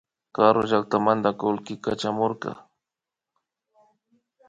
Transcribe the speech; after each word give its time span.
Karuy 0.35 0.67
llaktamanta 0.69 1.29
kullki 1.41 1.73
kachamushka 1.83 2.51